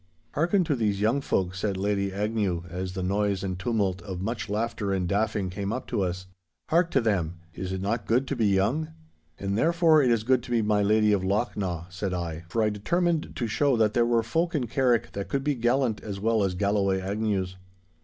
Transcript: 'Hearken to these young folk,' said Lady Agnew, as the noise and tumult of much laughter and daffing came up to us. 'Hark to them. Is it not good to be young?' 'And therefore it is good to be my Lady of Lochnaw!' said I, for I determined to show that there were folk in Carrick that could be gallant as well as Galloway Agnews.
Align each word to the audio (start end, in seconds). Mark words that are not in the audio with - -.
'Hearken 0.31 0.63
to 0.63 0.75
these 0.75 0.99
young 0.99 1.21
folk,' 1.21 1.53
said 1.53 1.77
Lady 1.77 2.11
Agnew, 2.11 2.63
as 2.71 2.93
the 2.93 3.03
noise 3.03 3.43
and 3.43 3.59
tumult 3.59 4.01
of 4.01 4.19
much 4.19 4.49
laughter 4.49 4.91
and 4.91 5.07
daffing 5.07 5.51
came 5.51 5.71
up 5.71 5.85
to 5.85 6.01
us. 6.01 6.25
'Hark 6.69 6.89
to 6.89 7.01
them. 7.01 7.35
Is 7.53 7.71
it 7.71 7.83
not 7.83 8.07
good 8.07 8.27
to 8.29 8.35
be 8.35 8.47
young?' 8.47 8.93
'And 9.37 9.55
therefore 9.55 10.01
it 10.01 10.09
is 10.09 10.23
good 10.23 10.41
to 10.41 10.49
be 10.49 10.63
my 10.63 10.81
Lady 10.81 11.11
of 11.13 11.21
Lochnaw!' 11.21 11.85
said 11.91 12.15
I, 12.15 12.45
for 12.49 12.63
I 12.63 12.71
determined 12.71 13.35
to 13.35 13.45
show 13.45 13.77
that 13.77 13.93
there 13.93 14.07
were 14.07 14.23
folk 14.23 14.55
in 14.55 14.65
Carrick 14.65 15.11
that 15.11 15.29
could 15.29 15.43
be 15.43 15.53
gallant 15.53 16.01
as 16.01 16.19
well 16.19 16.43
as 16.43 16.55
Galloway 16.55 16.99
Agnews. 16.99 17.55